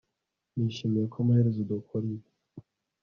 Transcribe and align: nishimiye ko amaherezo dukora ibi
nishimiye 0.55 1.05
ko 1.11 1.17
amaherezo 1.23 1.61
dukora 1.69 2.05
ibi 2.13 2.27